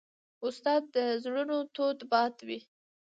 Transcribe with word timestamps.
استاد 0.45 0.81
د 0.95 0.97
زړونو 1.23 1.57
تود 1.75 1.99
باد 2.11 2.35
وي. 2.47 2.59